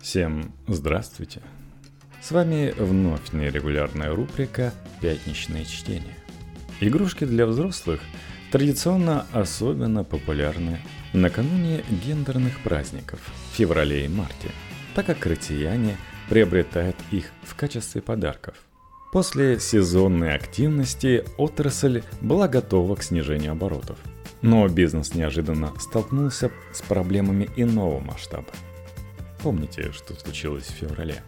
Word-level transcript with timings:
Всем 0.00 0.54
здравствуйте! 0.66 1.42
С 2.22 2.30
вами 2.30 2.72
вновь 2.78 3.32
нерегулярная 3.32 4.14
рубрика 4.14 4.72
«Пятничное 5.02 5.66
чтение». 5.66 6.16
Игрушки 6.80 7.24
для 7.26 7.44
взрослых 7.44 8.00
традиционно 8.50 9.26
особенно 9.32 10.02
популярны 10.02 10.80
накануне 11.12 11.84
гендерных 11.90 12.60
праздников 12.60 13.20
в 13.20 13.56
феврале 13.56 14.06
и 14.06 14.08
марте, 14.08 14.48
так 14.94 15.04
как 15.04 15.26
россияне 15.26 15.98
приобретают 16.30 16.96
их 17.10 17.26
в 17.42 17.54
качестве 17.54 18.00
подарков. 18.00 18.54
После 19.12 19.60
сезонной 19.60 20.34
активности 20.34 21.24
отрасль 21.36 22.04
была 22.22 22.48
готова 22.48 22.94
к 22.94 23.02
снижению 23.02 23.52
оборотов. 23.52 23.98
Но 24.40 24.66
бизнес 24.66 25.14
неожиданно 25.14 25.78
столкнулся 25.78 26.50
с 26.72 26.80
проблемами 26.80 27.50
иного 27.56 28.00
масштаба– 28.00 28.48
Помните, 29.42 29.90
что 29.92 30.14
случилось 30.14 30.66
в 30.66 30.72
феврале? 30.72 31.22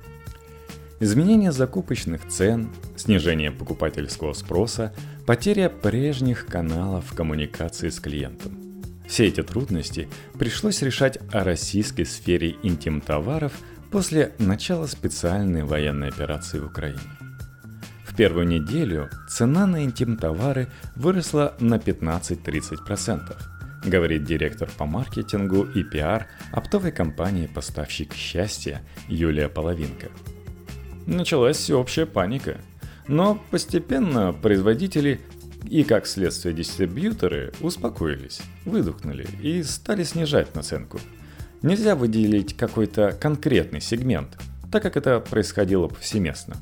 Изменение 1.01 1.51
закупочных 1.51 2.29
цен, 2.29 2.69
снижение 2.97 3.51
покупательского 3.51 4.35
спроса, 4.35 4.95
потеря 5.27 5.69
прежних 5.69 6.47
каналов 6.47 7.13
коммуникации 7.15 7.89
с 7.89 7.99
клиентом. 7.99 8.59
Все 9.09 9.27
эти 9.27 9.43
трудности 9.43 10.09
пришлось 10.39 10.83
решать 10.83 11.19
о 11.33 11.43
российской 11.43 12.05
сфере 12.05 12.57
интим-товаров 12.63 13.53
после 13.91 14.33
начала 14.39 14.87
специальной 14.87 15.65
военной 15.65 16.09
операции 16.09 16.59
в 16.59 16.67
Украине. 16.67 17.01
В 18.05 18.15
первую 18.15 18.47
неделю 18.47 19.09
цена 19.29 19.67
на 19.67 19.85
интим-товары 19.85 20.69
выросла 20.97 21.55
на 21.61 21.77
15-30% 21.77 23.52
говорит 23.85 24.25
директор 24.25 24.69
по 24.77 24.87
маркетингу 24.87 25.65
и 25.65 25.83
пиар 25.83 26.29
оптовой 26.53 26.93
компании 26.93 27.47
«Поставщик 27.47 28.15
счастья» 28.15 28.83
Юлия 29.09 29.49
Половинка. 29.49 30.09
Началась 31.07 31.57
всеобщая 31.57 32.07
паника. 32.07 32.59
Но 33.09 33.43
постепенно 33.51 34.33
производители 34.33 35.21
и, 35.65 35.83
как 35.83 36.07
следствие, 36.07 36.55
дистрибьюторы 36.55 37.53
успокоились, 37.61 38.41
выдохнули 38.65 39.27
и 39.41 39.63
стали 39.63 40.05
снижать 40.05 40.55
наценку. 40.55 41.01
Нельзя 41.63 41.97
выделить 41.97 42.57
какой-то 42.57 43.13
конкретный 43.13 43.81
сегмент, 43.81 44.39
так 44.71 44.83
как 44.83 44.97
это 44.97 45.21
происходило 45.21 45.89
повсеместно. 45.89 46.57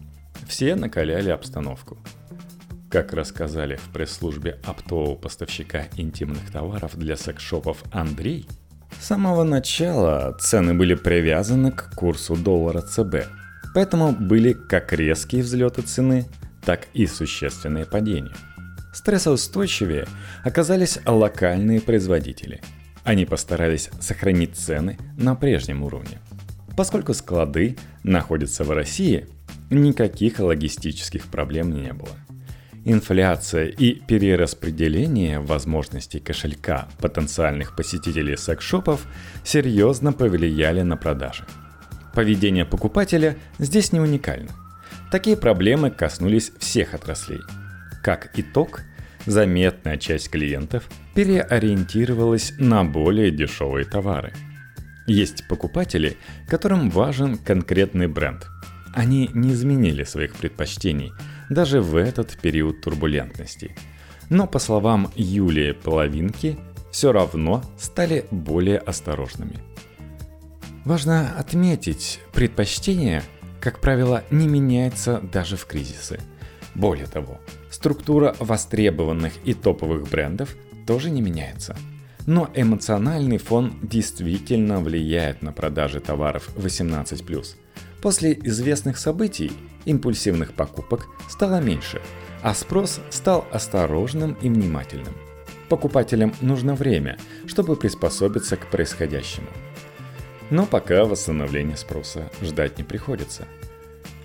Все 0.47 0.75
накаляли 0.75 1.31
обстановку– 1.31 1.99
как 2.91 3.13
рассказали 3.13 3.77
в 3.77 3.93
пресс-службе 3.93 4.59
оптового 4.65 5.15
поставщика 5.15 5.85
интимных 5.97 6.51
товаров 6.51 6.97
для 6.97 7.17
секс-шопов 7.17 7.83
Андрей, 7.93 8.47
с 9.01 9.07
самого 9.07 9.45
начала 9.45 10.37
цены 10.41 10.75
были 10.75 10.95
привязаны 10.95 11.71
к 11.71 11.95
курсу 11.95 12.37
доллара 12.37 12.83
ЦБ, 12.83 13.29
поэтому 13.75 14.13
были 14.13 14.53
как 14.53 14.93
резкие 14.93 15.43
взлеты 15.43 15.83
цены, 15.83 16.27
так 16.65 16.89
и 16.93 17.07
существенные 17.07 17.87
падения. 17.87 18.35
Стрессоустойчивее 18.93 20.07
оказались 20.43 20.99
локальные 21.07 21.81
производители. 21.81 22.61
Они 23.05 23.25
постарались 23.25 23.89
сохранить 24.01 24.57
цены 24.57 24.99
на 25.17 25.37
прежнем 25.37 25.85
уровне. 25.85 26.19
Поскольку 26.77 27.15
склады 27.15 27.79
находятся 28.03 28.65
в 28.65 28.73
России, 28.73 29.29
никаких 29.71 30.41
логистических 30.41 31.27
проблем 31.27 31.71
не 31.71 31.93
было– 31.93 32.11
Инфляция 32.85 33.67
и 33.67 33.93
перераспределение 33.93 35.39
возможностей 35.39 36.19
кошелька 36.19 36.89
потенциальных 36.99 37.77
посетителей 37.77 38.39
секс-шопов 38.39 39.07
серьезно 39.45 40.15
повлияли 40.15 40.81
на 40.81 40.97
продажи. 40.97 41.45
Поведение 42.15 42.65
покупателя 42.65 43.37
здесь 43.59 43.93
не 43.93 44.01
уникально. 44.01 44.53
Такие 45.13 45.37
проблемы 45.37 45.91
коснулись 45.91 46.53
всех 46.59 46.95
отраслей. 46.95 47.41
Как 48.03 48.31
итог, 48.39 48.81
заметная 49.27 49.99
часть 49.99 50.31
клиентов 50.31 50.89
переориентировалась 51.15 52.55
на 52.59 52.83
более 52.85 53.31
дешевые 53.31 53.85
товары. 53.85 54.33
Есть 55.07 55.47
покупатели, 55.49 56.17
которым 56.49 56.89
важен 56.89 57.37
конкретный 57.37 58.07
бренд. 58.07 58.47
Они 58.95 59.31
не 59.35 59.53
изменили 59.53 60.05
своих 60.05 60.35
предпочтений– 60.35 61.13
даже 61.51 61.83
в 61.83 61.97
этот 61.97 62.39
период 62.39 62.81
турбулентности. 62.81 63.77
Но 64.31 64.47
по 64.47 64.59
словам 64.59 65.11
Юлии 65.17 65.73
Половинки, 65.73 66.57
все 66.91 67.13
равно 67.13 67.63
стали 67.79 68.27
более 68.31 68.79
осторожными. 68.79 69.59
Важно 70.85 71.37
отметить, 71.37 72.21
предпочтение, 72.33 73.23
как 73.61 73.81
правило, 73.81 74.25
не 74.31 74.49
меняется 74.49 75.21
даже 75.21 75.57
в 75.57 75.67
кризисы. 75.67 76.21
Более 76.75 77.07
того, 77.07 77.41
структура 77.71 78.35
востребованных 78.39 79.35
и 79.45 79.55
топовых 79.55 80.09
брендов 80.09 80.57
тоже 80.87 81.11
не 81.11 81.21
меняется. 81.21 81.77
Но 82.27 82.51
эмоциональный 82.55 83.39
фон 83.39 83.75
действительно 83.83 84.81
влияет 84.81 85.43
на 85.43 85.53
продажи 85.53 86.01
товаров 86.01 86.51
18+. 86.57 87.57
После 88.03 88.33
известных 88.45 88.99
событий 88.99 89.53
импульсивных 89.85 90.55
покупок 90.55 91.07
стало 91.29 91.61
меньше, 91.61 92.01
а 92.43 92.55
спрос 92.55 93.01
стал 93.11 93.47
осторожным 93.53 94.37
и 94.41 94.49
внимательным. 94.49 95.15
Покупателям 95.69 96.35
нужно 96.41 96.75
время, 96.75 97.19
чтобы 97.47 97.77
приспособиться 97.77 98.57
к 98.57 98.67
происходящему. 98.71 99.49
Но 100.51 100.67
пока 100.67 101.05
восстановления 101.05 101.77
спроса 101.77 102.29
ждать 102.43 102.79
не 102.79 102.85
приходится. 102.85 103.47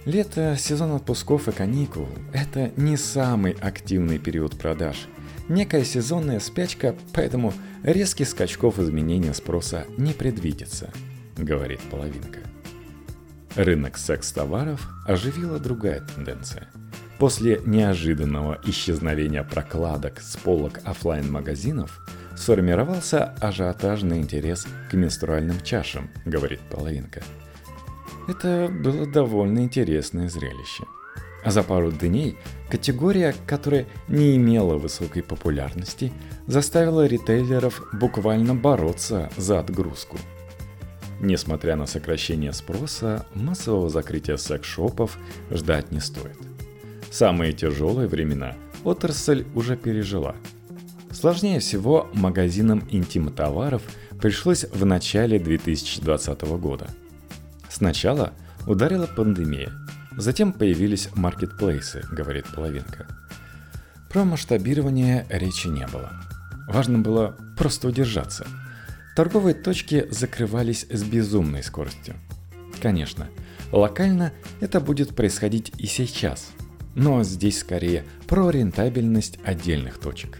Лето, 0.06 0.56
сезон 0.58 0.92
отпусков 0.92 1.48
и 1.48 1.52
каникул– 1.52 2.08
это 2.34 2.72
не 2.78 2.98
самый 2.98 3.54
активный 3.54 4.20
период 4.20 4.58
продаж. 4.58 5.08
Некая 5.48 5.84
сезонная 5.84 6.40
спячка, 6.40 6.96
поэтому 7.14 7.54
резких 7.84 8.28
скачков 8.28 8.80
изменения 8.80 9.34
спроса 9.34 9.86
не 9.98 10.14
предвидится, 10.14 10.92
говорит 11.38 11.82
половинка. 11.92 12.40
Рынок 13.56 13.98
секс-товаров 13.98 14.90
оживила 15.06 15.60
другая 15.60 16.02
тенденция. 16.02 16.68
После 17.20 17.62
неожиданного 17.66 18.60
исчезновения 18.66 19.44
прокладок 19.44 20.20
с 20.20 20.36
полок 20.36 20.82
офлайн 20.84 21.32
магазинов 21.32 22.02
сформировался 22.36 23.36
ажиотажный 23.40 24.18
интерес 24.18 24.68
к 24.90 24.94
менструальным 24.94 25.62
чашам, 25.62 26.10
говорит 26.26 26.60
половинка. 26.70 27.24
Это 28.28 28.68
было 28.68 29.06
довольно 29.06 29.60
интересное 29.60 30.28
зрелище. 30.28 30.84
А 31.46 31.52
за 31.52 31.64
пару 31.64 31.92
дней 31.92 32.38
категория, 32.70 33.34
которая 33.46 33.86
не 34.08 34.36
имела 34.36 34.76
высокой 34.76 35.24
популярности, 35.24 36.12
заставила 36.48 37.06
ритейлеров 37.06 37.82
буквально 37.94 38.56
бороться 38.56 39.30
за 39.38 39.60
отгрузку– 39.60 40.18
Несмотря 41.22 41.76
на 41.76 41.86
сокращение 41.86 42.52
спроса, 42.52 43.26
массового 43.34 43.90
закрытия 43.90 44.38
секс-шопов 44.38 45.18
ждать 45.50 45.92
не 45.92 46.00
стоит. 46.00 46.38
Самые 47.10 47.54
тяжелые 47.54 48.08
времена 48.08 48.56
отрасль 48.84 49.46
уже 49.56 49.78
пережила. 49.78 50.36
Сложнее 51.12 51.60
всего 51.60 52.10
магазинам 52.14 52.86
интим-товаров 52.92 53.82
пришлось 54.20 54.66
в 54.66 54.86
начале 54.86 55.40
2020 55.40 56.42
года. 56.60 56.90
Сначала 57.70 58.34
ударила 58.68 59.08
пандемия, 59.08 59.72
затем 60.18 60.54
появились 60.54 61.10
маркетплейсы, 61.16 62.04
говорит 62.12 62.46
половинка. 62.54 63.08
Про 64.10 64.24
масштабирование 64.24 65.26
речи 65.30 65.68
не 65.68 65.88
было. 65.88 66.12
Важно 66.68 67.00
было 67.00 67.36
просто 67.58 67.88
удержаться– 67.88 68.48
Торговые 69.16 69.56
точки 69.56 70.08
закрывались 70.12 70.86
с 70.90 71.04
безумной 71.04 71.64
скоростью. 71.64 72.16
Конечно, 72.82 73.30
локально 73.72 74.34
это 74.60 74.82
будет 74.82 75.16
происходить 75.16 75.72
и 75.78 75.86
сейчас, 75.86 76.52
но 76.96 77.24
здесь 77.24 77.60
скорее 77.60 78.04
про 78.28 78.50
рентабельность 78.50 79.40
отдельных 79.46 80.00
точек. 80.00 80.40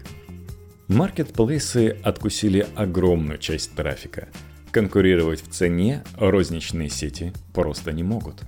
Маркетплейсы 0.88 1.96
откусили 2.02 2.66
огромную 2.76 3.38
часть 3.38 3.74
трафика. 3.74 4.28
Конкурировать 4.72 5.42
в 5.42 5.48
цене 5.48 6.04
розничные 6.18 6.90
сети 6.90 7.32
просто 7.54 7.92
не 7.92 8.02
могут. 8.02 8.42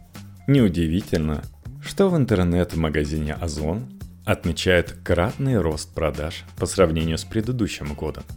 Неудивительно, 0.48 1.44
что 1.80 2.10
в 2.10 2.16
интернет-магазине 2.16 3.34
Озон 3.34 3.86
отмечает 4.24 4.96
кратный 5.04 5.58
рост 5.60 5.94
продаж 5.94 6.44
по 6.58 6.66
сравнению 6.66 7.18
с 7.18 7.24
предыдущим 7.24 7.94
годом– 7.94 8.24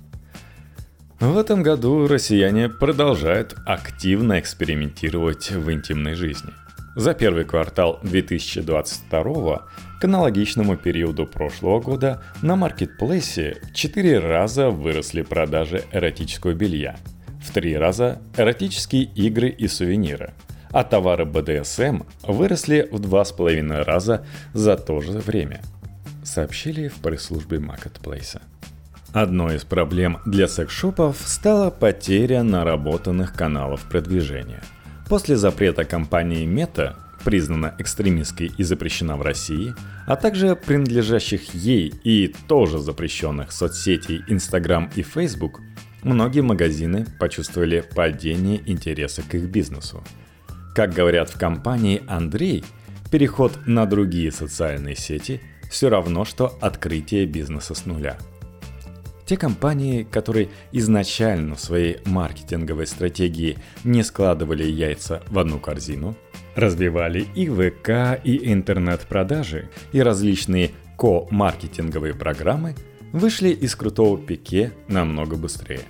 в 1.22 1.38
этом 1.38 1.62
году 1.62 2.08
россияне 2.08 2.68
продолжают 2.68 3.56
активно 3.68 4.40
экспериментировать 4.40 5.52
в 5.52 5.72
интимной 5.72 6.16
жизни. 6.16 6.50
За 6.96 7.14
первый 7.14 7.44
квартал 7.46 8.00
2022 8.02 9.68
к 10.00 10.04
аналогичному 10.04 10.78
периоду 10.78 11.28
прошлого 11.28 11.80
года 11.80 12.24
на 12.42 12.56
маркетплейсе 12.56 13.62
в 13.70 13.76
4 13.76 14.18
раза 14.18 14.72
выросли 14.72 15.22
продажи 15.22 15.84
эротического 15.92 16.56
белья, 16.56 16.98
в 17.40 17.54
3 17.54 17.78
раза 17.78 18.20
эротические 18.36 19.04
игры 19.04 19.50
и 19.50 19.68
сувениры, 19.68 20.34
а 20.72 20.84
товары 20.84 21.26
БДСМ 21.26 22.04
выросли 22.24 22.88
в 22.92 23.00
два 23.00 23.26
с 23.26 23.32
половиной 23.32 23.84
раза 23.84 24.26
за 24.54 24.78
то 24.78 25.02
же 25.02 25.20
время, 25.20 25.62
сообщили 26.24 26.88
в 26.88 26.96
пресс-службе 26.96 27.58
Marketplace. 27.58 28.42
Одной 29.14 29.58
из 29.58 29.66
проблем 29.66 30.20
для 30.26 30.48
секс-шопов 30.48 31.18
стала 31.20 31.70
потеря 31.70 32.44
наработанных 32.44 33.34
каналов 33.34 33.82
продвижения. 33.90 34.64
После 35.10 35.36
запрета 35.36 35.84
компании 35.84 36.48
Meta, 36.48 36.96
признана 37.26 37.76
экстремистской 37.78 38.52
и 38.58 38.64
запрещена 38.64 39.18
в 39.18 39.22
России, 39.22 39.76
а 40.08 40.16
также 40.16 40.56
принадлежащих 40.56 41.54
ей 41.54 41.94
и 42.04 42.34
тоже 42.48 42.80
запрещенных 42.80 43.52
соцсетей 43.52 44.24
Instagram 44.30 44.90
и 44.96 45.04
Facebook, 45.04 45.60
многие 46.04 46.42
магазины 46.42 47.06
почувствовали 47.20 47.84
падение 47.96 48.62
интереса 48.66 49.22
к 49.22 49.36
их 49.36 49.50
бизнесу. 49.50 50.04
Как 50.74 50.94
говорят 50.94 51.30
в 51.30 51.38
компании 51.38 52.02
Андрей, 52.08 52.64
переход 53.12 53.60
на 53.66 53.86
другие 53.86 54.32
социальные 54.32 54.96
сети 54.96 55.42
все 55.70 55.90
равно, 55.90 56.26
что 56.26 56.58
открытие 56.62 57.26
бизнеса 57.26 57.76
с 57.76 57.86
нуля– 57.86 58.18
те 59.32 59.38
компании, 59.38 60.04
которые 60.04 60.50
изначально 60.74 61.56
в 61.56 61.62
своей 61.62 62.00
маркетинговой 62.04 62.86
стратегии 62.86 63.58
не 63.86 64.04
складывали 64.04 64.66
яйца 64.66 65.24
в 65.30 65.40
одну 65.40 65.58
корзину, 65.58 66.18
развивали 66.54 67.26
и 67.34 67.48
ВК, 67.48 68.20
и 68.26 68.52
интернет-продажи, 68.52 69.70
и 69.94 70.02
различные 70.02 70.72
ко-маркетинговые 70.98 72.14
программы, 72.14 72.76
вышли 73.14 73.52
из 73.52 73.74
крутого 73.74 74.18
пике 74.18 74.74
намного 74.90 75.38
быстрее. 75.38 75.84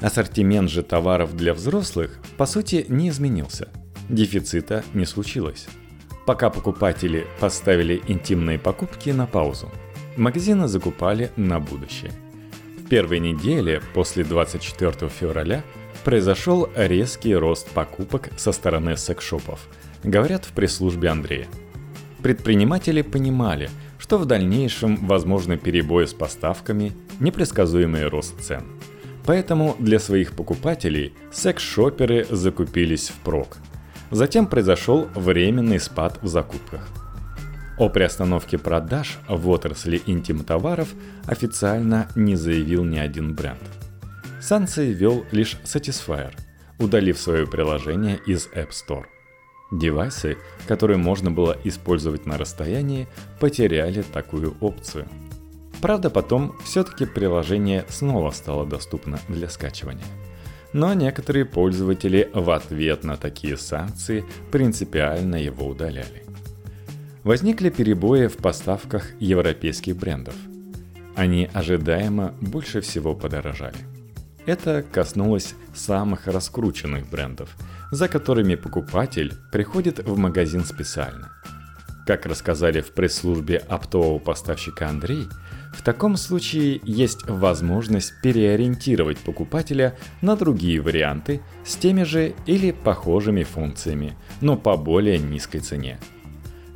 Ассортимент 0.00 0.70
же 0.70 0.82
товаров 0.82 1.36
для 1.36 1.54
взрослых, 1.54 2.18
по 2.36 2.46
сути, 2.46 2.86
не 2.88 3.08
изменился. 3.08 3.68
Дефицита 4.08 4.84
не 4.94 5.06
случилось. 5.06 5.66
Пока 6.26 6.50
покупатели 6.50 7.26
поставили 7.40 8.02
интимные 8.08 8.58
покупки 8.58 9.10
на 9.10 9.26
паузу, 9.26 9.70
магазины 10.16 10.68
закупали 10.68 11.30
на 11.36 11.60
будущее– 11.60 12.12
первой 12.88 13.18
неделе 13.18 13.82
после 13.94 14.22
24 14.24 15.08
февраля 15.08 15.64
произошел 16.04 16.68
резкий 16.76 17.34
рост 17.34 17.68
покупок 17.70 18.30
со 18.36 18.52
стороны 18.52 18.96
секшопов, 18.96 19.66
говорят 20.04 20.44
в 20.44 20.52
пресс-службе 20.52 21.08
Андрея. 21.08 21.48
Предприниматели 22.22 23.02
понимали, 23.02 23.70
что 23.98 24.18
в 24.18 24.24
дальнейшем 24.24 25.06
возможны 25.06 25.56
перебои 25.56 26.04
с 26.04 26.14
поставками, 26.14 26.92
непредсказуемый 27.18 28.06
рост 28.06 28.40
цен. 28.40 28.64
Поэтому 29.26 29.74
для 29.78 29.98
своих 29.98 30.32
покупателей 30.32 31.12
секс-шоперы 31.32 32.26
закупились 32.30 33.08
впрок. 33.08 33.58
Затем 34.10 34.46
произошел 34.46 35.08
временный 35.14 35.80
спад 35.80 36.18
в 36.22 36.28
закупках– 36.28 36.88
о 37.78 37.90
приостановке 37.90 38.56
продаж 38.56 39.18
в 39.28 39.50
отрасли 39.50 40.00
интим-товаров 40.06 40.94
официально 41.26 42.08
не 42.14 42.34
заявил 42.34 42.84
ни 42.84 42.96
один 42.96 43.34
бренд. 43.34 43.60
Санкции 44.40 44.94
ввел 44.94 45.26
лишь 45.30 45.58
Satisfyer, 45.64 46.32
удалив 46.78 47.18
свое 47.18 47.46
приложение 47.46 48.18
из 48.26 48.48
App 48.54 48.70
Store. 48.70 49.04
Девайсы, 49.70 50.38
которые 50.66 50.96
можно 50.96 51.30
было 51.30 51.54
использовать 51.64 52.24
на 52.24 52.38
расстоянии, 52.38 53.08
потеряли 53.40 54.00
такую 54.00 54.56
опцию. 54.60 55.06
Правда, 55.80 56.10
потом 56.10 56.56
все-таки 56.64 57.06
приложение 57.06 57.84
снова 57.88 58.30
стало 58.30 58.66
доступно 58.66 59.18
для 59.28 59.48
скачивания. 59.48 60.06
Но 60.72 60.92
некоторые 60.94 61.44
пользователи 61.44 62.30
в 62.34 62.50
ответ 62.50 63.04
на 63.04 63.16
такие 63.16 63.56
санкции 63.56 64.24
принципиально 64.50 65.36
его 65.36 65.66
удаляли 65.66 66.26
возникли 67.26 67.70
перебои 67.70 68.28
в 68.28 68.36
поставках 68.36 69.10
европейских 69.18 69.96
брендов. 69.96 70.36
Они 71.16 71.50
ожидаемо 71.52 72.32
больше 72.40 72.80
всего 72.80 73.16
подорожали. 73.16 73.78
Это 74.46 74.84
коснулось 74.92 75.56
самых 75.74 76.28
раскрученных 76.28 77.10
брендов, 77.10 77.56
за 77.90 78.06
которыми 78.06 78.54
покупатель 78.54 79.34
приходит 79.50 80.06
в 80.06 80.16
магазин 80.16 80.64
специально. 80.64 81.32
Как 82.06 82.26
рассказали 82.26 82.80
в 82.80 82.92
пресс-службе 82.92 83.56
оптового 83.56 84.20
поставщика 84.20 84.88
Андрей, 84.88 85.26
в 85.76 85.82
таком 85.82 86.16
случае 86.16 86.80
есть 86.84 87.28
возможность 87.28 88.14
переориентировать 88.22 89.18
покупателя 89.18 89.96
на 90.22 90.36
другие 90.36 90.80
варианты 90.80 91.40
с 91.64 91.76
теми 91.76 92.02
же 92.02 92.34
или 92.46 92.72
похожими 92.72 93.42
функциями, 93.42 94.16
но 94.40 94.56
по 94.56 94.76
более 94.76 95.18
низкой 95.18 95.60
цене– 95.60 95.98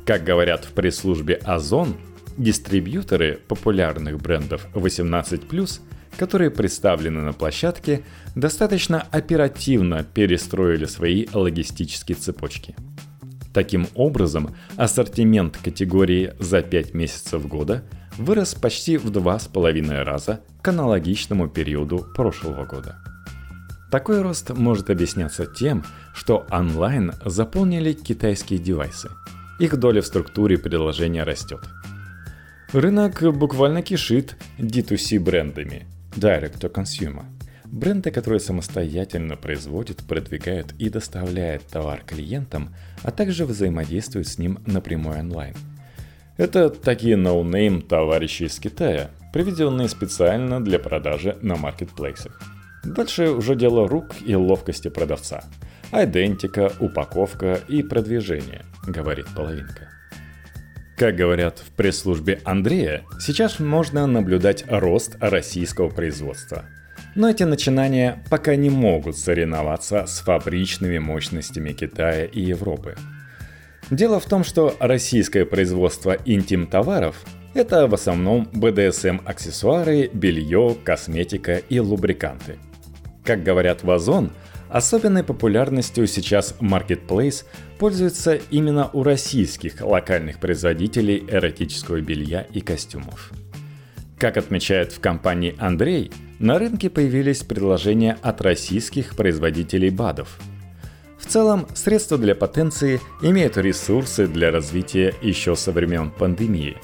как 0.05 0.23
говорят 0.23 0.65
в 0.65 0.71
пресс-службе 0.73 1.35
Озон, 1.35 1.95
дистрибьюторы 2.35 3.39
популярных 3.47 4.19
брендов 4.19 4.67
18+, 4.73 5.79
которые 6.17 6.49
представлены 6.49 7.21
на 7.21 7.33
площадке, 7.33 8.01
достаточно 8.35 9.07
оперативно 9.11 10.03
перестроили 10.03 10.85
свои 10.85 11.27
логистические 11.31 12.15
цепочки. 12.15 12.75
Таким 13.53 13.87
образом, 13.93 14.55
ассортимент 14.75 15.57
категории 15.57 16.33
за 16.39 16.61
5 16.61 16.93
месяцев 16.93 17.47
года 17.47 17.83
вырос 18.17 18.55
почти 18.55 18.97
в 18.97 19.11
2,5 19.11 20.03
раза 20.03 20.41
к 20.61 20.67
аналогичному 20.67 21.47
периоду 21.47 22.05
прошлого 22.15 22.65
года. 22.65 22.97
Такой 23.91 24.21
рост 24.21 24.51
может 24.51 24.89
объясняться 24.89 25.45
тем, 25.45 25.83
что 26.13 26.45
онлайн 26.49 27.13
заполнили 27.25 27.93
китайские 27.93 28.59
девайсы– 28.59 29.09
их 29.61 29.77
доля 29.77 30.01
в 30.01 30.07
структуре 30.07 30.57
приложения 30.57 31.21
растет. 31.23 31.59
Рынок 32.73 33.21
буквально 33.37 33.83
кишит 33.83 34.35
D2C 34.57 35.19
брендами– 35.19 35.85
Direct 36.15 36.59
to 36.59 36.71
Consumer. 36.71 37.25
Бренды, 37.65 38.09
которые 38.09 38.39
самостоятельно 38.39 39.37
производят, 39.37 39.97
продвигают 39.97 40.73
и 40.79 40.89
доставляют 40.89 41.67
товар 41.67 42.01
клиентам, 42.03 42.73
а 43.03 43.11
также 43.11 43.45
взаимодействуют 43.45 44.27
с 44.27 44.39
ним 44.39 44.57
напрямую 44.65 45.19
онлайн. 45.19 45.53
Это 46.41 46.71
такие 46.71 47.17
no-name 47.17 47.83
товарищи 47.83 48.43
из 48.43 48.57
Китая, 48.57 49.11
приведенные 49.31 49.87
специально 49.87 50.59
для 50.59 50.79
продажи 50.79 51.37
на 51.43 51.55
маркетплейсах. 51.55 52.41
Дальше 52.83 53.29
уже 53.29 53.55
дело 53.55 53.87
рук 53.87 54.07
и 54.25 54.33
ловкости 54.35 54.87
продавца– 54.87 55.43
айдентика, 55.93 56.71
упаковка 56.79 57.59
и 57.67 57.83
продвижение, 57.83 58.65
говорит 58.87 59.27
половинка. 59.35 59.89
Как 60.97 61.15
говорят 61.15 61.59
в 61.59 61.69
пресс-службе 61.75 62.41
Андрея, 62.43 63.03
сейчас 63.19 63.59
можно 63.59 64.07
наблюдать 64.07 64.65
рост 64.67 65.17
российского 65.19 65.89
производства. 65.89 66.65
Но 67.13 67.29
эти 67.29 67.43
начинания 67.43 68.23
пока 68.31 68.55
не 68.55 68.71
могут 68.71 69.15
соревноваться 69.15 70.07
с 70.07 70.21
фабричными 70.21 70.97
мощностями 70.97 71.71
Китая 71.73 72.25
и 72.25 72.41
Европы. 72.41 72.95
Дело 73.91 74.19
в 74.19 74.25
том, 74.25 74.43
что 74.43 74.75
российское 74.79 75.45
производство 75.45 76.17
интим-товаров– 76.25 77.23
это 77.53 77.87
в 77.87 77.93
основном 77.93 78.47
БДСМ-аксессуары, 78.53 80.09
белье, 80.13 80.77
косметика 80.83 81.57
и 81.57 81.79
лубриканты. 81.79 82.57
Как 83.23 83.43
говорят 83.43 83.83
в 83.83 83.91
Озон, 83.91 84.31
Особенной 84.71 85.25
популярностью 85.25 86.07
сейчас 86.07 86.55
Marketplace 86.61 87.43
пользуется 87.77 88.35
именно 88.51 88.89
у 88.93 89.03
российских 89.03 89.81
локальных 89.81 90.39
производителей 90.39 91.25
эротического 91.29 91.99
белья 91.99 92.47
и 92.53 92.61
костюмов. 92.61 93.33
Как 94.17 94.37
отмечает 94.37 94.93
в 94.93 95.01
компании 95.01 95.55
Андрей, 95.59 96.13
на 96.39 96.57
рынке 96.57 96.89
появились 96.89 97.43
предложения 97.43 98.17
от 98.21 98.39
российских 98.39 99.17
производителей 99.17 99.89
БАДов. 99.89 100.39
Целом, 101.31 101.65
средства 101.75 102.17
для 102.17 102.35
потенции 102.35 102.99
имеют 103.21 103.55
ресурсы 103.55 104.27
для 104.27 104.51
развития 104.51 105.15
еще 105.21 105.55
со 105.55 105.71
времен 105.71 106.11
пандемии. 106.11 106.75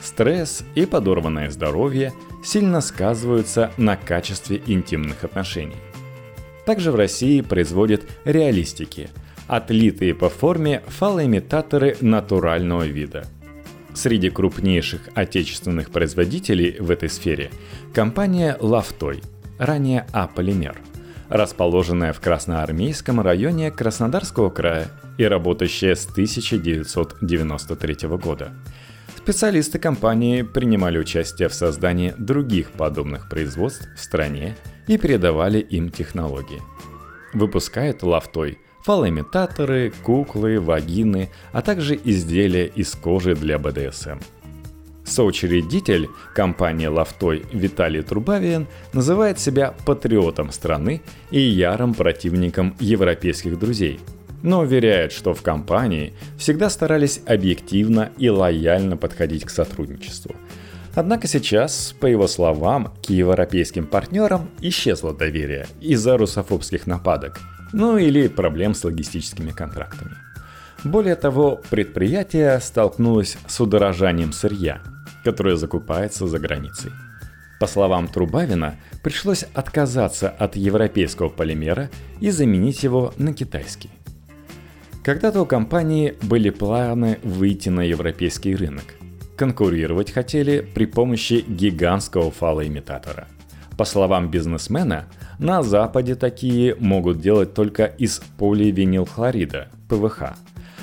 Стресс 0.00 0.64
и 0.74 0.86
подорванное 0.86 1.50
здоровье 1.50 2.14
сильно 2.42 2.80
сказываются 2.80 3.72
на 3.76 3.98
качестве 3.98 4.62
интимных 4.66 5.22
отношений. 5.24 5.76
Также 6.64 6.92
в 6.92 6.94
России 6.94 7.42
производят 7.42 8.00
реалистики– 8.24 9.10
отлитые 9.48 10.14
по 10.14 10.30
форме 10.30 10.82
фалоимитаторы 10.86 11.98
натурального 12.00 12.86
вида. 12.86 13.26
Среди 13.92 14.30
крупнейших 14.30 15.10
отечественных 15.14 15.90
производителей 15.90 16.74
в 16.80 16.90
этой 16.90 17.10
сфере– 17.10 17.50
компания 17.92 18.56
«Лавтой», 18.60 19.20
ранее 19.58 20.06
А-Полимер, 20.14 20.80
расположенная 21.30 22.12
в 22.12 22.20
Красноармейском 22.20 23.20
районе 23.20 23.70
Краснодарского 23.70 24.50
края 24.50 24.88
и 25.16 25.24
работающая 25.24 25.94
с 25.94 26.06
1993 26.06 28.08
года. 28.18 28.52
Специалисты 29.16 29.78
компании 29.78 30.42
принимали 30.42 30.98
участие 30.98 31.48
в 31.48 31.54
создании 31.54 32.14
других 32.18 32.72
подобных 32.72 33.28
производств 33.28 33.86
в 33.96 34.02
стране 34.02 34.56
и 34.88 34.98
передавали 34.98 35.60
им 35.60 35.90
технологии. 35.90 36.60
выпускает 37.32 38.02
лафтой 38.02 38.58
фалоимитаторы, 38.82 39.92
куклы, 40.02 40.58
вагины, 40.58 41.30
а 41.52 41.62
также 41.62 41.98
изделия 42.02 42.66
из 42.66 42.92
кожи 42.94 43.36
для 43.36 43.58
БДСМ. 43.58 44.18
Соучредитель 45.04 46.08
компании 46.34 46.86
«Лавтой» 46.86 47.44
Виталий 47.52 48.02
Трубавин 48.02 48.66
называет 48.92 49.40
себя 49.40 49.74
патриотом 49.84 50.52
страны 50.52 51.02
и 51.30 51.40
ярым 51.40 51.94
противником 51.94 52.76
европейских 52.78 53.58
друзей, 53.58 54.00
но 54.42 54.60
уверяет, 54.60 55.12
что 55.12 55.34
в 55.34 55.42
компании 55.42 56.14
всегда 56.38 56.70
старались 56.70 57.20
объективно 57.26 58.10
и 58.18 58.28
лояльно 58.28 58.96
подходить 58.96 59.44
к 59.44 59.50
сотрудничеству. 59.50 60.34
Однако 60.94 61.28
сейчас, 61.28 61.94
по 62.00 62.06
его 62.06 62.26
словам, 62.26 62.92
к 63.06 63.10
европейским 63.10 63.86
партнерам 63.86 64.50
исчезло 64.60 65.14
доверие 65.14 65.66
из-за 65.80 66.16
русофобских 66.16 66.86
нападок, 66.86 67.38
ну 67.72 67.96
или 67.96 68.28
проблем 68.28 68.74
с 68.74 68.84
логистическими 68.84 69.50
контрактами. 69.50 70.16
Более 70.84 71.14
того, 71.14 71.60
предприятие 71.68 72.58
столкнулось 72.60 73.36
с 73.46 73.60
удорожанием 73.60 74.32
сырья, 74.32 74.80
которое 75.24 75.56
закупается 75.56 76.26
за 76.26 76.38
границей. 76.38 76.90
По 77.60 77.66
словам 77.66 78.08
Трубавина, 78.08 78.76
пришлось 79.02 79.44
отказаться 79.52 80.30
от 80.30 80.56
европейского 80.56 81.28
полимера 81.28 81.90
и 82.18 82.30
заменить 82.30 82.82
его 82.82 83.12
на 83.18 83.34
китайский. 83.34 83.90
Когда-то 85.04 85.42
у 85.42 85.46
компании 85.46 86.16
были 86.22 86.48
планы 86.48 87.18
выйти 87.22 87.68
на 87.68 87.82
европейский 87.82 88.56
рынок. 88.56 88.84
Конкурировать 89.36 90.10
хотели 90.10 90.60
при 90.60 90.86
помощи 90.86 91.44
гигантского 91.46 92.30
фалоимитатора. 92.30 93.28
По 93.76 93.84
словам 93.84 94.30
бизнесмена, 94.30 95.06
на 95.38 95.62
Западе 95.62 96.14
такие 96.14 96.74
могут 96.78 97.20
делать 97.20 97.52
только 97.52 97.84
из 97.84 98.20
поливинилхлорида, 98.38 99.68
ПВХ, 99.88 100.34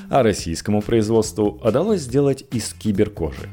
а 0.09 0.23
российскому 0.23 0.81
производству 0.81 1.59
удалось 1.63 2.01
сделать 2.01 2.45
из 2.51 2.73
киберкожи. 2.73 3.49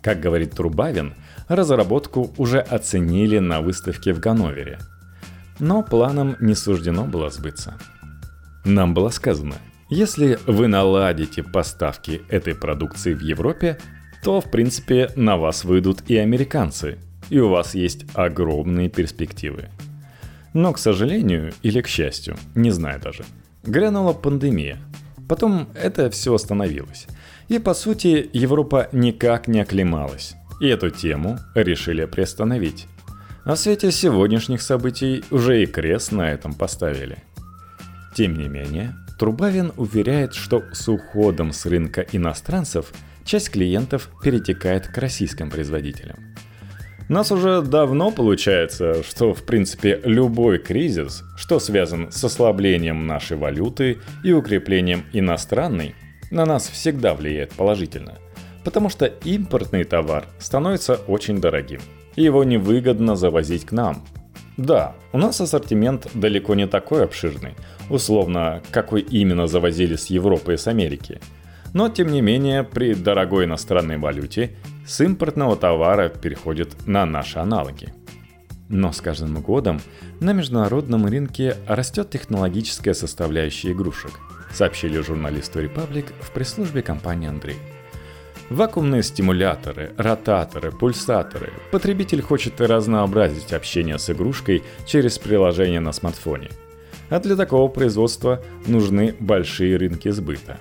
Как 0.00 0.20
говорит 0.20 0.52
Трубавин, 0.52 1.14
разработку 1.48 2.32
уже 2.36 2.60
оценили 2.60 3.38
на 3.38 3.60
выставке 3.60 4.12
в 4.12 4.20
Ганновере. 4.20 4.78
Но 5.58 5.82
планам 5.82 6.36
не 6.40 6.54
суждено 6.54 7.04
было 7.04 7.30
сбыться. 7.30 7.78
Нам 8.64 8.94
было 8.94 9.10
сказано, 9.10 9.56
если 9.90 10.38
вы 10.46 10.68
наладите 10.68 11.42
поставки 11.42 12.22
этой 12.28 12.54
продукции 12.54 13.12
в 13.12 13.20
Европе, 13.20 13.78
то, 14.22 14.40
в 14.40 14.50
принципе, 14.50 15.10
на 15.16 15.36
вас 15.36 15.64
выйдут 15.64 16.02
и 16.08 16.16
американцы, 16.16 16.98
и 17.28 17.38
у 17.38 17.48
вас 17.48 17.74
есть 17.74 18.06
огромные 18.14 18.88
перспективы. 18.88 19.68
Но, 20.54 20.72
к 20.72 20.78
сожалению, 20.78 21.52
или 21.62 21.80
к 21.80 21.88
счастью, 21.88 22.36
не 22.54 22.70
знаю 22.70 23.00
даже, 23.00 23.24
грянула 23.64 24.12
пандемия. 24.12 24.78
Потом 25.32 25.70
это 25.74 26.10
все 26.10 26.34
остановилось. 26.34 27.06
И 27.48 27.58
по 27.58 27.72
сути 27.72 28.28
Европа 28.34 28.90
никак 28.92 29.48
не 29.48 29.60
оклемалась. 29.60 30.34
И 30.60 30.66
эту 30.66 30.90
тему 30.90 31.38
решили 31.54 32.04
приостановить. 32.04 32.86
А 33.46 33.54
в 33.54 33.58
свете 33.58 33.90
сегодняшних 33.92 34.60
событий 34.60 35.24
уже 35.30 35.62
и 35.62 35.66
крест 35.66 36.12
на 36.12 36.30
этом 36.30 36.52
поставили. 36.52 37.16
Тем 38.14 38.36
не 38.36 38.46
менее, 38.46 38.94
Трубавин 39.18 39.72
уверяет, 39.78 40.34
что 40.34 40.64
с 40.74 40.86
уходом 40.86 41.54
с 41.54 41.64
рынка 41.64 42.04
иностранцев 42.12 42.92
часть 43.24 43.48
клиентов 43.48 44.10
перетекает 44.22 44.88
к 44.88 44.98
российским 44.98 45.48
производителям. 45.48 46.31
Нас 47.12 47.30
уже 47.30 47.60
давно 47.60 48.10
получается, 48.10 49.02
что 49.02 49.34
в 49.34 49.42
принципе 49.42 50.00
любой 50.02 50.56
кризис, 50.56 51.24
что 51.36 51.58
связан 51.58 52.10
с 52.10 52.24
ослаблением 52.24 53.06
нашей 53.06 53.36
валюты 53.36 53.98
и 54.24 54.32
укреплением 54.32 55.04
иностранной, 55.12 55.94
на 56.30 56.46
нас 56.46 56.70
всегда 56.70 57.12
влияет 57.12 57.52
положительно. 57.52 58.14
Потому 58.64 58.88
что 58.88 59.04
импортный 59.04 59.84
товар 59.84 60.24
становится 60.38 60.94
очень 61.06 61.38
дорогим. 61.38 61.82
И 62.16 62.22
его 62.22 62.44
невыгодно 62.44 63.14
завозить 63.14 63.66
к 63.66 63.72
нам. 63.72 64.06
Да, 64.56 64.94
у 65.12 65.18
нас 65.18 65.38
ассортимент 65.38 66.08
далеко 66.14 66.54
не 66.54 66.66
такой 66.66 67.04
обширный, 67.04 67.56
условно, 67.90 68.62
какой 68.70 69.02
именно 69.02 69.48
завозили 69.48 69.96
с 69.96 70.06
Европы 70.06 70.54
и 70.54 70.56
с 70.56 70.66
Америки. 70.66 71.20
Но 71.74 71.90
тем 71.90 72.10
не 72.10 72.22
менее, 72.22 72.64
при 72.64 72.94
дорогой 72.94 73.44
иностранной 73.44 73.98
валюте 73.98 74.56
с 74.86 75.00
импортного 75.00 75.56
товара 75.56 76.08
переходит 76.08 76.86
на 76.86 77.06
наши 77.06 77.38
аналоги. 77.38 77.94
Но 78.68 78.90
с 78.90 79.00
каждым 79.00 79.40
годом 79.40 79.80
на 80.20 80.32
международном 80.32 81.06
рынке 81.06 81.56
растет 81.66 82.10
технологическая 82.10 82.94
составляющая 82.94 83.72
игрушек, 83.72 84.12
сообщили 84.52 84.98
журналисту 85.00 85.62
Republic 85.62 86.06
в 86.20 86.30
пресс-службе 86.32 86.82
компании 86.82 87.28
Андрей. 87.28 87.58
Вакуумные 88.50 89.02
стимуляторы, 89.02 89.92
ротаторы, 89.96 90.72
пульсаторы. 90.72 91.52
Потребитель 91.70 92.20
хочет 92.20 92.60
разнообразить 92.60 93.52
общение 93.52 93.98
с 93.98 94.10
игрушкой 94.10 94.62
через 94.84 95.18
приложение 95.18 95.80
на 95.80 95.92
смартфоне. 95.92 96.50
А 97.08 97.20
для 97.20 97.36
такого 97.36 97.68
производства 97.68 98.42
нужны 98.66 99.14
большие 99.20 99.76
рынки 99.76 100.08
сбыта. 100.10 100.58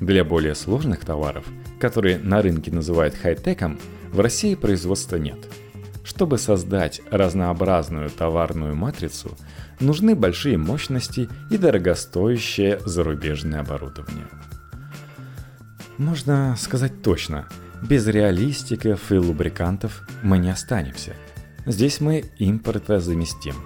Для 0.00 0.24
более 0.24 0.54
сложных 0.54 1.04
товаров– 1.04 1.44
который 1.82 2.16
на 2.16 2.40
рынке 2.42 2.70
называют 2.70 3.16
хай-теком, 3.20 3.76
в 4.12 4.20
России 4.20 4.54
производства 4.54 5.16
нет. 5.16 5.38
Чтобы 6.04 6.38
создать 6.38 7.02
разнообразную 7.10 8.08
товарную 8.08 8.76
матрицу, 8.76 9.36
нужны 9.80 10.14
большие 10.14 10.58
мощности 10.58 11.28
и 11.50 11.58
дорогостоящее 11.58 12.78
зарубежное 12.86 13.62
оборудование. 13.62 14.26
Можно 15.98 16.54
сказать 16.56 17.02
точно, 17.02 17.48
без 17.82 18.06
реалистиков 18.06 19.10
и 19.10 19.16
лубрикантов 19.16 20.02
мы 20.22 20.38
не 20.38 20.50
останемся. 20.50 21.16
Здесь 21.66 22.00
мы 22.00 22.22
импорта 22.38 23.00
заместим. 23.00 23.56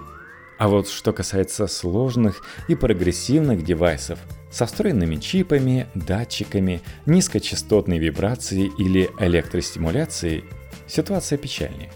А 0.57 0.69
вот 0.69 0.89
что 0.89 1.13
касается 1.13 1.67
сложных 1.67 2.41
и 2.67 2.73
прогрессивных 2.73 3.63
девайсов– 3.63 4.17
со 4.51 4.65
встроенными 4.65 5.17
чипами, 5.17 5.87
датчиками, 5.93 6.81
низкочастотной 7.05 7.99
вибрацией 7.99 8.71
или 8.77 9.09
электростимуляцией 9.19 10.45
ситуация 10.87 11.37
печальнее. 11.37 11.91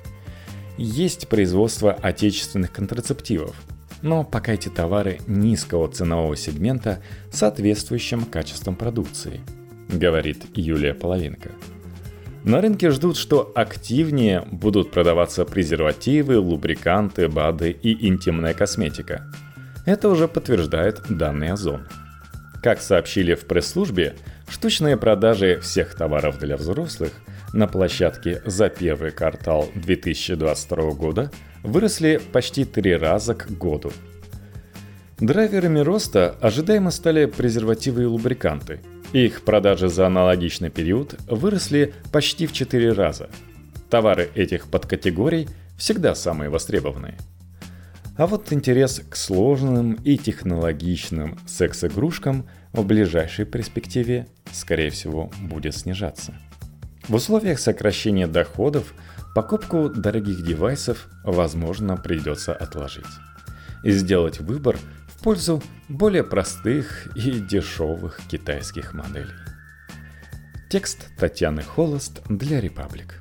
Есть 0.77 1.27
производство 1.27 1.93
отечественных 1.93 2.71
контрацептивов, 2.71 3.55
но 4.01 4.23
пока 4.23 4.53
эти 4.53 4.69
товары 4.69 5.19
низкого 5.27 5.87
ценового 5.89 6.35
сегмента 6.35 7.01
соответствующим 7.31 8.25
качеством 8.25 8.75
продукции, 8.75 9.41
говорит 9.89 10.45
Юлия 10.55 10.93
Половинка. 10.93 11.51
На 12.43 12.59
рынке 12.59 12.89
ждут, 12.89 13.17
что 13.17 13.51
активнее 13.53 14.47
будут 14.51 14.89
продаваться 14.89 15.45
презервативы, 15.45 16.39
лубриканты, 16.39 17.27
БАДы 17.27 17.69
и 17.69 18.07
интимная 18.07 18.55
косметика. 18.55 19.31
Это 19.85 20.09
уже 20.09 20.27
подтверждает 20.27 21.01
данный 21.09 21.51
Озон– 21.51 21.87
как 22.61 22.81
сообщили 22.81 23.33
в 23.33 23.45
пресс-службе, 23.45 24.15
штучные 24.47 24.97
продажи 24.97 25.59
всех 25.61 25.95
товаров 25.95 26.37
для 26.39 26.57
взрослых 26.57 27.11
на 27.53 27.67
площадке 27.67 28.41
за 28.45 28.69
первый 28.69 29.11
квартал 29.11 29.69
2022 29.75 30.91
года 30.91 31.31
выросли 31.63 32.21
почти 32.31 32.65
три 32.65 32.95
раза 32.95 33.33
к 33.33 33.49
году. 33.49 33.91
Драйверами 35.19 35.79
роста 35.79 36.35
ожидаемо 36.41 36.91
стали 36.91 37.25
презервативы 37.25 38.03
и 38.03 38.05
лубриканты. 38.05 38.79
Их 39.13 39.43
продажи 39.43 39.89
за 39.89 40.07
аналогичный 40.07 40.69
период 40.69 41.15
выросли 41.27 41.93
почти 42.11 42.47
в 42.47 42.53
4 42.53 42.93
раза. 42.93 43.29
Товары 43.89 44.29
этих 44.35 44.67
подкатегорий 44.67 45.49
всегда 45.77 46.15
самые 46.15 46.49
востребованные– 46.49 47.17
а 48.21 48.27
вот 48.27 48.53
интерес 48.53 49.01
к 49.09 49.15
сложным 49.15 49.93
и 49.93 50.15
технологичным 50.15 51.39
секс-игрушкам 51.47 52.47
в 52.71 52.85
ближайшей 52.85 53.45
перспективе, 53.45 54.27
скорее 54.51 54.91
всего, 54.91 55.31
будет 55.41 55.75
снижаться. 55.75 56.35
В 57.07 57.15
условиях 57.15 57.57
сокращения 57.57 58.27
доходов 58.27 58.93
покупку 59.33 59.89
дорогих 59.89 60.45
девайсов, 60.45 61.07
возможно, 61.23 61.97
придется 61.97 62.53
отложить. 62.53 63.07
И 63.83 63.89
сделать 63.89 64.39
выбор 64.39 64.77
в 65.07 65.23
пользу 65.23 65.63
более 65.89 66.23
простых 66.23 67.07
и 67.17 67.39
дешевых 67.39 68.21
китайских 68.29 68.93
моделей. 68.93 69.33
Текст 70.69 71.07
Татьяны 71.17 71.63
Холост 71.63 72.21
для 72.29 72.59
Republic. 72.59 73.20